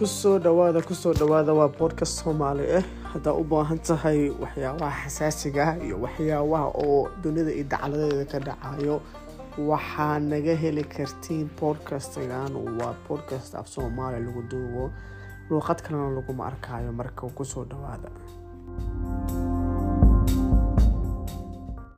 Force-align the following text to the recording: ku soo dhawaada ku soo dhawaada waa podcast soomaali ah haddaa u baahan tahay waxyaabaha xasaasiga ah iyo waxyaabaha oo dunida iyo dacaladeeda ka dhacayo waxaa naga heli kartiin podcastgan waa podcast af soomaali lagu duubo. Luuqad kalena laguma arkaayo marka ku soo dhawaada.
ku 0.00 0.06
soo 0.08 0.38
dhawaada 0.40 0.80
ku 0.88 0.94
soo 0.96 1.12
dhawaada 1.12 1.52
waa 1.52 1.68
podcast 1.80 2.14
soomaali 2.24 2.64
ah 2.78 2.84
haddaa 3.12 3.34
u 3.40 3.44
baahan 3.52 3.78
tahay 3.88 4.20
waxyaabaha 4.42 4.96
xasaasiga 5.04 5.60
ah 5.70 5.74
iyo 5.86 5.96
waxyaabaha 6.04 6.66
oo 6.84 7.00
dunida 7.22 7.52
iyo 7.52 7.64
dacaladeeda 7.72 8.24
ka 8.32 8.38
dhacayo 8.46 8.96
waxaa 9.70 10.16
naga 10.30 10.54
heli 10.62 10.84
kartiin 10.94 11.48
podcastgan 11.60 12.52
waa 12.80 12.94
podcast 13.08 13.52
af 13.60 13.66
soomaali 13.68 14.24
lagu 14.24 14.40
duubo. 14.50 14.84
Luuqad 15.50 15.78
kalena 15.84 16.08
laguma 16.16 16.46
arkaayo 16.50 16.92
marka 17.00 17.28
ku 17.36 17.44
soo 17.44 17.64
dhawaada. 17.68 18.08